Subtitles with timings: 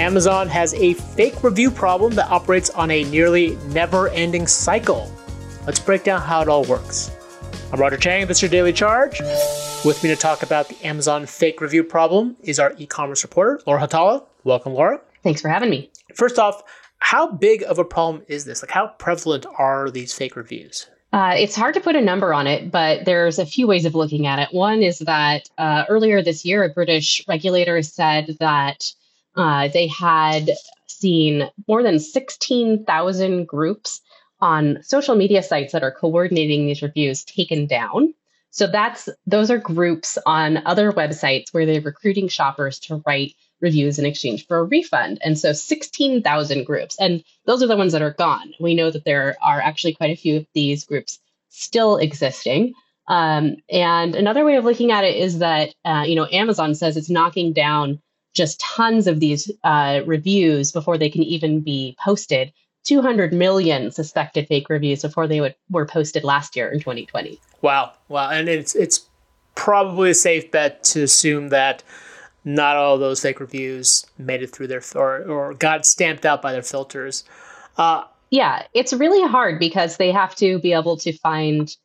[0.00, 5.12] Amazon has a fake review problem that operates on a nearly never ending cycle.
[5.66, 7.14] Let's break down how it all works.
[7.70, 9.20] I'm Roger Cheng, this is your Daily Charge.
[9.84, 13.60] With me to talk about the Amazon fake review problem is our e commerce reporter,
[13.66, 14.24] Laura Hautala.
[14.42, 15.02] Welcome, Laura.
[15.22, 15.90] Thanks for having me.
[16.14, 16.62] First off,
[17.00, 18.62] how big of a problem is this?
[18.62, 20.88] Like, how prevalent are these fake reviews?
[21.12, 23.94] Uh, it's hard to put a number on it, but there's a few ways of
[23.94, 24.48] looking at it.
[24.54, 28.94] One is that uh, earlier this year, a British regulator said that
[29.36, 30.50] uh, they had
[30.86, 34.00] seen more than 16,000 groups
[34.40, 38.14] on social media sites that are coordinating these reviews taken down.
[38.50, 43.98] So that's those are groups on other websites where they're recruiting shoppers to write reviews
[43.98, 45.20] in exchange for a refund.
[45.22, 48.54] And so 16,000 groups, and those are the ones that are gone.
[48.58, 52.74] We know that there are actually quite a few of these groups still existing.
[53.06, 56.96] Um, and another way of looking at it is that uh, you know Amazon says
[56.96, 58.00] it's knocking down
[58.34, 62.52] just tons of these uh, reviews before they can even be posted.
[62.84, 67.38] 200 million suspected fake reviews before they would, were posted last year in 2020.
[67.60, 69.06] Wow, wow, and it's it's
[69.54, 71.82] probably a safe bet to assume that
[72.44, 76.52] not all those fake reviews made it through their or or got stamped out by
[76.52, 77.24] their filters.
[77.76, 81.76] Uh, yeah, it's really hard because they have to be able to find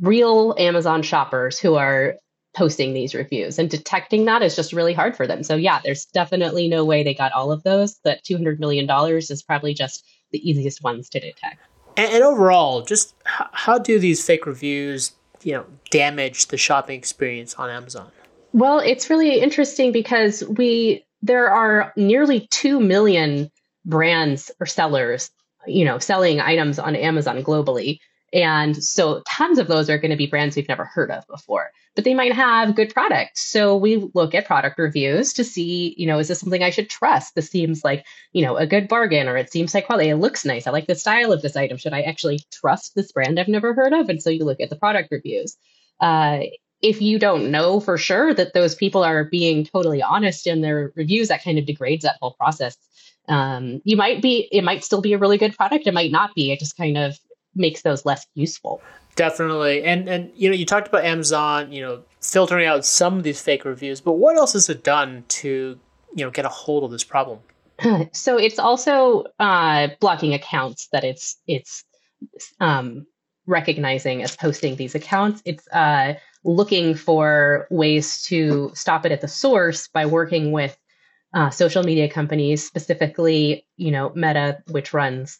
[0.00, 2.16] real Amazon shoppers who are
[2.54, 5.42] posting these reviews and detecting that is just really hard for them.
[5.42, 7.98] So yeah, there's definitely no way they got all of those.
[8.04, 11.60] That 200 million dollars is probably just the easiest ones to detect.
[11.96, 15.12] And, and overall, just how, how do these fake reviews,
[15.42, 18.10] you know, damage the shopping experience on Amazon?
[18.52, 23.50] Well, it's really interesting because we there are nearly 2 million
[23.84, 25.30] brands or sellers,
[25.66, 27.98] you know, selling items on Amazon globally.
[28.32, 31.70] And so tons of those are going to be brands we've never heard of before,
[31.94, 33.42] but they might have good products.
[33.42, 36.88] So we look at product reviews to see, you know, is this something I should
[36.88, 37.34] trust?
[37.34, 40.08] This seems like, you know, a good bargain or it seems high quality.
[40.08, 40.66] It looks nice.
[40.66, 41.76] I like the style of this item.
[41.76, 44.08] Should I actually trust this brand I've never heard of?
[44.08, 45.56] And so you look at the product reviews.
[46.00, 46.40] Uh,
[46.80, 50.92] if you don't know for sure that those people are being totally honest in their
[50.96, 52.76] reviews, that kind of degrades that whole process.
[53.28, 55.86] Um, you might be, it might still be a really good product.
[55.86, 56.50] It might not be.
[56.50, 57.16] It just kind of
[57.54, 58.82] makes those less useful.
[59.16, 59.84] Definitely.
[59.84, 63.40] And and you know, you talked about Amazon, you know, filtering out some of these
[63.40, 65.78] fake reviews, but what else has it done to,
[66.14, 67.40] you know, get a hold of this problem?
[68.12, 71.84] so it's also uh, blocking accounts that it's it's
[72.60, 73.06] um,
[73.46, 75.42] recognizing as posting these accounts.
[75.44, 76.14] It's uh,
[76.44, 80.76] looking for ways to stop it at the source by working with
[81.34, 85.38] uh, social media companies, specifically, you know, Meta, which runs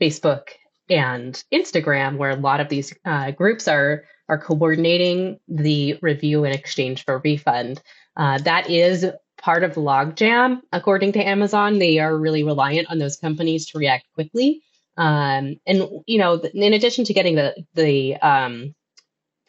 [0.00, 0.48] Facebook
[0.90, 6.52] and Instagram, where a lot of these uh, groups are are coordinating the review in
[6.52, 7.80] exchange for refund.
[8.16, 9.06] Uh, that is
[9.40, 11.78] part of logjam, according to Amazon.
[11.78, 14.62] They are really reliant on those companies to react quickly.
[14.96, 18.74] Um, and you know, in addition to getting the the um,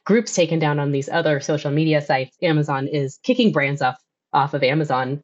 [0.06, 3.98] groups taken down on these other social media sites, Amazon is kicking brands off
[4.32, 5.24] off of Amazon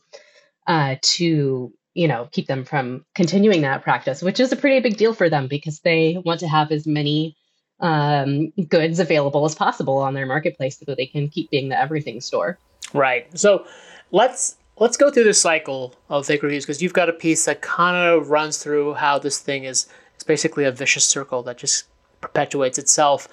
[0.67, 4.97] uh, to you know, keep them from continuing that practice, which is a pretty big
[4.97, 7.35] deal for them because they want to have as many
[7.79, 11.79] um, goods available as possible on their marketplace so that they can keep being the
[11.79, 12.59] everything store.
[12.94, 13.25] Right.
[13.38, 13.66] So
[14.11, 17.61] let's let's go through the cycle of fake reviews because you've got a piece that
[17.61, 19.88] kind of runs through how this thing is.
[20.16, 21.85] It's basically a vicious circle that just
[22.22, 23.27] perpetuates itself.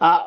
[0.00, 0.22] Uh,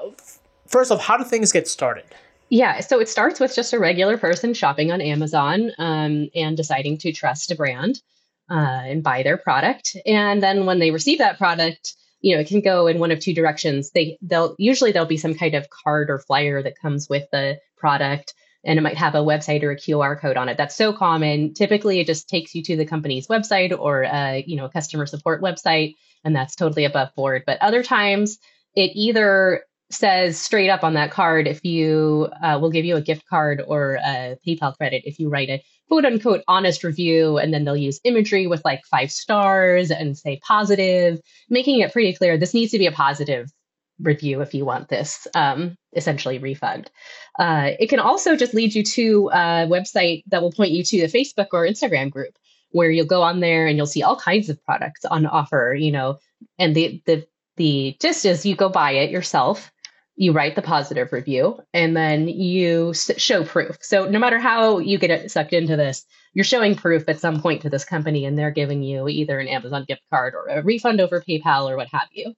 [0.67, 2.06] first off, how do things get started?
[2.49, 6.97] Yeah, so it starts with just a regular person shopping on Amazon um, and deciding
[7.00, 8.01] to trust a brand
[8.50, 9.95] uh, and buy their product.
[10.06, 13.19] And then when they receive that product, you know, it can go in one of
[13.19, 13.91] two directions.
[13.91, 17.59] They they'll usually there'll be some kind of card or flyer that comes with the
[17.77, 18.33] product,
[18.63, 20.57] and it might have a website or a QR code on it.
[20.57, 21.53] That's so common.
[21.53, 25.06] Typically, it just takes you to the company's website or a you know a customer
[25.06, 25.95] support website,
[26.25, 27.44] and that's totally above board.
[27.45, 28.38] But other times,
[28.75, 33.01] it either says straight up on that card if you uh, will give you a
[33.01, 37.53] gift card or a PayPal credit if you write a quote unquote honest review, and
[37.53, 41.19] then they'll use imagery with like five stars and say positive,
[41.50, 43.51] making it pretty clear this needs to be a positive
[44.00, 46.89] review if you want this um, essentially refund.
[47.38, 51.01] Uh, it can also just lead you to a website that will point you to
[51.01, 52.38] the Facebook or Instagram group
[52.71, 55.91] where you'll go on there and you'll see all kinds of products on offer, you
[55.91, 56.18] know,
[56.57, 57.25] and the the
[57.57, 59.71] the gist is you go buy it yourself,
[60.19, 63.77] you write the positive review, and then you show proof.
[63.80, 67.62] So no matter how you get sucked into this, you're showing proof at some point
[67.62, 71.00] to this company, and they're giving you either an Amazon gift card or a refund
[71.00, 72.33] over PayPal or what have you.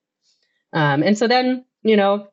[0.73, 2.27] Um, and so then you know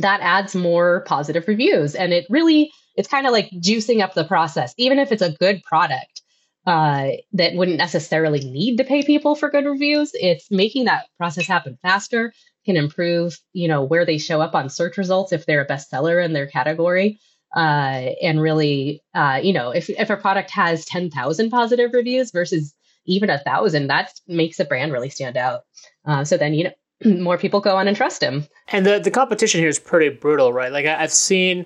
[0.00, 4.24] that adds more positive reviews, and it really it's kind of like juicing up the
[4.24, 6.22] process, even if it's a good product
[6.66, 10.10] uh, that wouldn't necessarily need to pay people for good reviews.
[10.14, 12.32] It's making that process happen faster,
[12.68, 16.22] can improve, you know, where they show up on search results if they're a bestseller
[16.22, 17.18] in their category.
[17.56, 22.74] Uh, and really, uh, you know, if, if a product has 10,000 positive reviews versus
[23.06, 25.62] even a thousand, that makes a brand really stand out.
[26.04, 28.46] Uh, so then, you know, more people go on and trust him.
[28.68, 30.70] And the, the competition here is pretty brutal, right?
[30.70, 31.64] Like I, I've seen,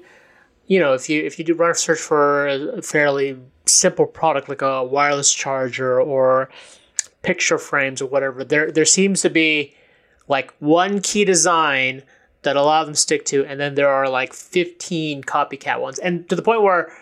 [0.69, 4.49] you know, if you if you do run a search for a fairly simple product
[4.49, 6.49] like a wireless charger or
[7.22, 9.75] picture frames or whatever, there there seems to be
[10.28, 12.02] like one key design
[12.42, 15.98] that a lot of them stick to, and then there are like 15 copycat ones.
[15.98, 16.92] And to the point where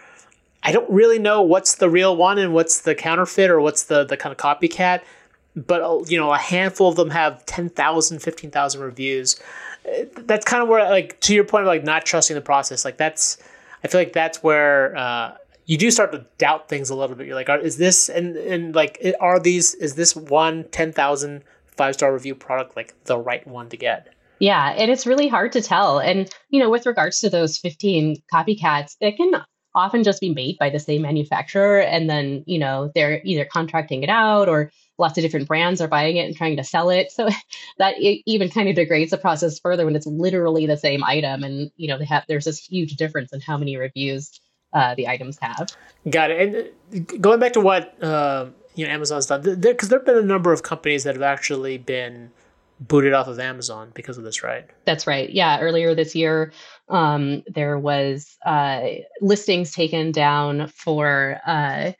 [0.63, 4.05] I don't really know what's the real one and what's the counterfeit or what's the,
[4.05, 5.01] the kind of copycat.
[5.57, 9.41] But, uh, you know, a handful of them have 10,000, 15,000 reviews.
[9.87, 12.85] Uh, that's kind of where, like, to your point of like not trusting the process,
[12.85, 13.39] like that's,
[13.83, 15.37] I feel like that's where uh,
[15.71, 17.27] you do start to doubt things a little bit.
[17.27, 21.45] You're like, are, is this and and like are these is this one 10,000
[21.77, 24.15] five star review product like the right one to get?
[24.39, 25.99] Yeah, and it's really hard to tell.
[25.99, 29.43] And you know, with regards to those 15 copycats, it can
[29.75, 34.03] often just be made by the same manufacturer and then, you know, they're either contracting
[34.03, 37.11] it out or lots of different brands are buying it and trying to sell it.
[37.13, 37.29] So
[37.79, 41.71] that even kind of degrades the process further when it's literally the same item and,
[41.77, 44.41] you know, they have there's this huge difference in how many reviews
[44.73, 45.69] uh, the items have.
[46.09, 46.73] Got it.
[46.93, 48.47] And uh, going back to what uh,
[48.81, 51.77] you know Amazon's done, because there have been a number of companies that have actually
[51.77, 52.31] been
[52.81, 54.67] booted off of Amazon because of this, right?
[54.87, 55.29] That's right.
[55.29, 56.53] Yeah, earlier this year,
[56.89, 58.81] um, there was uh,
[59.21, 61.93] listings taken down for uh,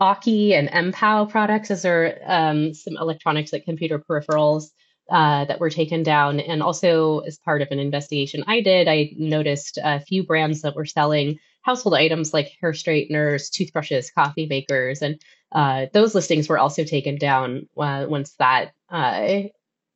[0.00, 4.66] Aukey and MPOW products, as are um, some electronics like computer peripherals.
[5.10, 6.40] Uh, that were taken down.
[6.40, 10.76] And also, as part of an investigation I did, I noticed a few brands that
[10.76, 15.20] were selling household items like hair straighteners, toothbrushes, coffee makers, and
[15.52, 19.42] uh, those listings were also taken down uh, once that uh,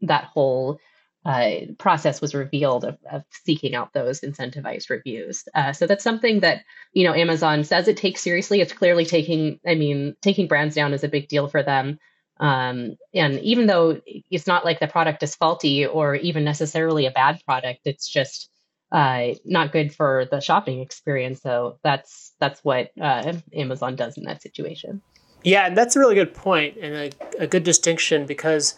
[0.03, 0.79] that whole
[1.25, 5.43] uh, process was revealed of, of, seeking out those incentivized reviews.
[5.55, 6.63] Uh, so that's something that
[6.93, 8.61] you know Amazon says it takes seriously.
[8.61, 9.59] It's clearly taking.
[9.67, 11.99] I mean, taking brands down is a big deal for them.
[12.39, 13.99] Um, and even though
[14.31, 18.51] it's not like the product is faulty or even necessarily a bad product, it's just
[18.93, 21.41] uh, not good for the shopping experience.
[21.41, 25.01] So that's that's what Amazon does in that situation.
[25.47, 28.75] Yeah, and that's a really good point and a, a good distinction because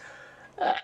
[0.61, 0.75] uh,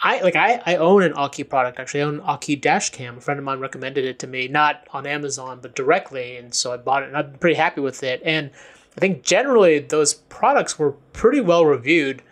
[0.00, 1.78] I like I, I own an Aukey product.
[1.78, 3.18] Actually, I own Aukey dash cam.
[3.18, 6.72] A friend of mine recommended it to me, not on Amazon but directly, and so
[6.72, 7.08] I bought it.
[7.08, 8.22] and I'm pretty happy with it.
[8.24, 8.50] And
[8.96, 12.22] I think generally those products were pretty well reviewed,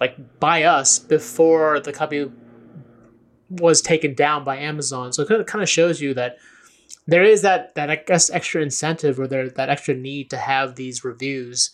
[0.00, 2.30] like by us before the copy
[3.50, 5.12] was taken down by Amazon.
[5.12, 6.38] So it kind of shows you that
[7.08, 10.76] there is that that I guess extra incentive or there that extra need to have
[10.76, 11.72] these reviews,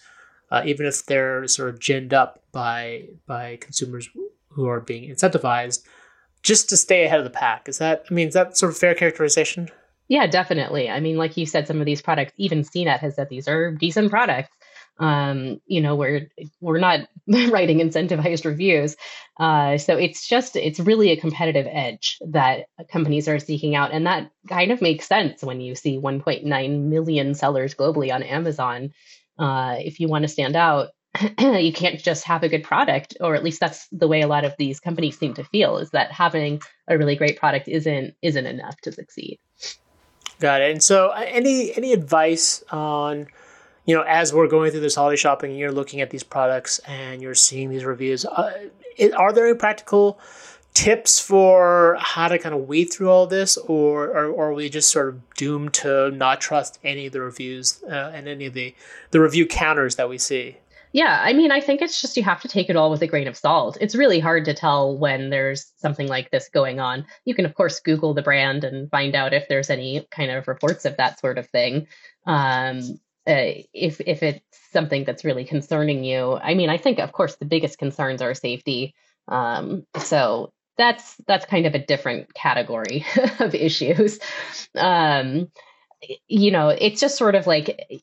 [0.52, 4.08] uh, even if they're sort of ginned up by by consumers
[4.50, 5.82] who are being incentivized,
[6.42, 7.68] just to stay ahead of the pack.
[7.68, 9.68] Is that I mean is that sort of fair characterization?
[10.08, 10.90] Yeah, definitely.
[10.90, 13.72] I mean, like you said, some of these products, even CNET has said these are
[13.72, 14.50] decent products
[14.98, 16.28] um, you know we're
[16.60, 17.08] we're not
[17.50, 18.96] writing incentivized reviews
[19.38, 24.06] uh, so it's just it's really a competitive edge that companies are seeking out and
[24.06, 28.92] that kind of makes sense when you see 1.9 million sellers globally on amazon
[29.38, 30.88] uh, if you want to stand out
[31.38, 34.44] you can't just have a good product or at least that's the way a lot
[34.44, 38.46] of these companies seem to feel is that having a really great product isn't isn't
[38.46, 39.38] enough to succeed.
[40.40, 40.70] Got it.
[40.70, 43.26] And so uh, any any advice on
[43.84, 46.78] you know, as we're going through this holiday shopping and you're looking at these products
[46.86, 48.52] and you're seeing these reviews, uh,
[49.16, 50.20] are there any practical
[50.74, 54.68] tips for how to kind of weed through all this, or, or, or are we
[54.68, 58.54] just sort of doomed to not trust any of the reviews uh, and any of
[58.54, 58.74] the,
[59.10, 60.56] the review counters that we see?
[60.92, 63.06] Yeah, I mean, I think it's just you have to take it all with a
[63.06, 63.78] grain of salt.
[63.80, 67.06] It's really hard to tell when there's something like this going on.
[67.24, 70.46] You can, of course, Google the brand and find out if there's any kind of
[70.46, 71.86] reports of that sort of thing.
[72.26, 74.40] Um, uh, if if it's
[74.72, 76.34] something that's really concerning you.
[76.42, 78.94] I mean, I think of course the biggest concerns are safety.
[79.28, 83.04] Um, so that's that's kind of a different category
[83.40, 84.18] of issues.
[84.76, 85.50] Um,
[86.26, 88.02] you know, it's just sort of like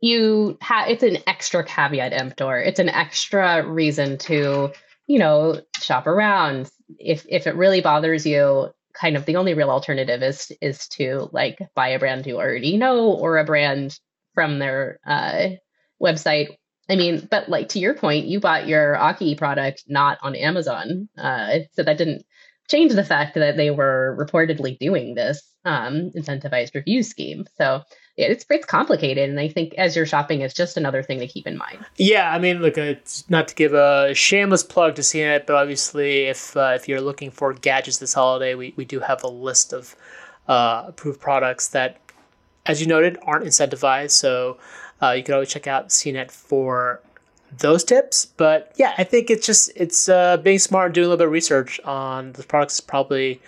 [0.00, 2.58] you have it's an extra caveat emptor.
[2.60, 4.72] It's an extra reason to,
[5.06, 6.70] you know, shop around.
[6.98, 11.28] If if it really bothers you, kind of the only real alternative is is to
[11.32, 13.98] like buy a brand you already know or a brand
[14.34, 15.48] from their uh,
[16.02, 16.56] website.
[16.88, 21.08] I mean, but like to your point, you bought your Aukey product not on Amazon,
[21.18, 22.24] uh, so that didn't
[22.68, 27.44] change the fact that they were reportedly doing this um, incentivized review scheme.
[27.56, 27.82] So
[28.16, 31.26] yeah, it's it's complicated, and I think as you're shopping, it's just another thing to
[31.26, 31.84] keep in mind.
[31.96, 36.24] Yeah, I mean, look, it's not to give a shameless plug to CNET, but obviously,
[36.24, 39.72] if uh, if you're looking for gadgets this holiday, we, we do have a list
[39.72, 39.94] of
[40.48, 42.00] uh, approved products that,
[42.64, 44.12] as you noted, aren't incentivized.
[44.12, 44.58] So
[45.02, 47.00] uh, you can always check out CNET for
[47.58, 48.26] those tips.
[48.26, 51.26] But yeah, I think it's just it's uh, being smart and doing a little bit
[51.26, 53.40] of research on the products is probably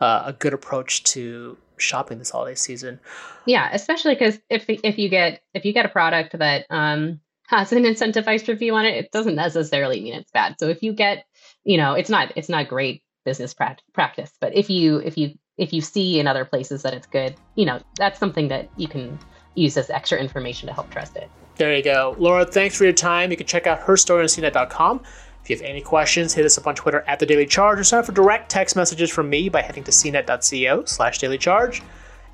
[0.00, 3.00] uh, a good approach to shopping this holiday season.
[3.46, 7.72] Yeah, especially because if if you get if you get a product that um, has
[7.72, 10.56] an incentivized review on it, it doesn't necessarily mean it's bad.
[10.58, 11.24] So if you get,
[11.64, 15.34] you know, it's not it's not great business pra- practice, but if you if you
[15.58, 18.88] if you see in other places that it's good, you know, that's something that you
[18.88, 19.18] can
[19.56, 21.28] use this extra information to help trust it.
[21.56, 22.14] There you go.
[22.18, 23.30] Laura, thanks for your time.
[23.30, 25.02] You can check out her story on cnet.com.
[25.42, 27.84] If you have any questions, hit us up on Twitter at The Daily Charge or
[27.84, 31.80] sign up for direct text messages from me by heading to cnet.co slash daily charge.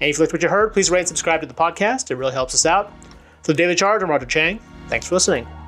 [0.00, 2.11] And if you liked what you heard, please rate and subscribe to the podcast.
[2.11, 2.93] It really helps us out.
[3.43, 4.61] For The Daily Charge, I'm Roger Cheng.
[4.88, 5.62] Thanks for listening.